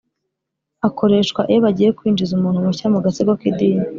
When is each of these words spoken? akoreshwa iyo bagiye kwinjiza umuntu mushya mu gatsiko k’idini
akoreshwa 0.87 1.41
iyo 1.51 1.59
bagiye 1.65 1.89
kwinjiza 1.97 2.31
umuntu 2.35 2.63
mushya 2.65 2.85
mu 2.93 2.99
gatsiko 3.05 3.31
k’idini 3.39 3.85